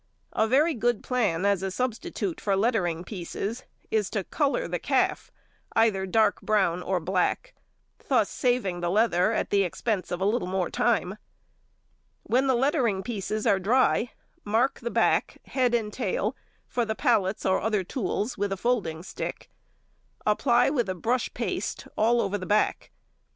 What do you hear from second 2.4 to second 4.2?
for lettering pieces is